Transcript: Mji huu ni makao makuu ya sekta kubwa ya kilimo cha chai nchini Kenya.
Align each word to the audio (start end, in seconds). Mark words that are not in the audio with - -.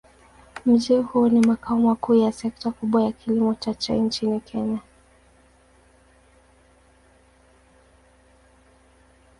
Mji 0.65 0.95
huu 0.97 1.27
ni 1.29 1.47
makao 1.47 1.77
makuu 1.79 2.15
ya 2.15 2.31
sekta 2.31 2.71
kubwa 2.71 3.03
ya 3.03 3.11
kilimo 3.11 3.53
cha 3.55 3.73
chai 3.73 3.99
nchini 4.01 4.39
Kenya. 4.39 4.79